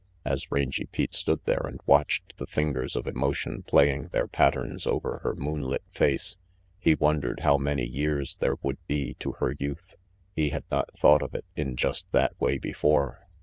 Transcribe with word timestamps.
As 0.25 0.51
Rangy 0.51 0.87
Pete 0.87 1.13
stood 1.13 1.41
there 1.45 1.61
and 1.63 1.79
watched 1.85 2.37
the 2.37 2.47
fingers 2.47 2.95
of 2.95 3.05
emotion 3.05 3.61
playing 3.61 4.07
their 4.07 4.27
patterns 4.27 4.87
over 4.87 5.19
her 5.19 5.35
moon 5.35 5.61
lit 5.61 5.83
face, 5.91 6.37
he 6.79 6.95
wondered 6.95 7.41
how 7.41 7.57
many 7.59 7.85
years 7.85 8.37
there 8.37 8.55
would 8.63 8.79
be 8.87 9.13
to 9.19 9.33
her 9.33 9.55
youth. 9.59 9.93
He 10.35 10.49
had 10.49 10.63
not 10.71 10.97
thought 10.97 11.21
of 11.21 11.35
it 11.35 11.45
in 11.55 11.75
just 11.75 12.11
that 12.13 12.33
way 12.41 12.57
before. 12.57 13.27